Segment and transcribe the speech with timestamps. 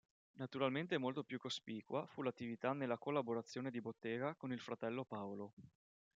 [0.39, 5.53] Naturalmente molto più cospicua fu l'attività nella collaborazione di bottega con il fratello Paolo.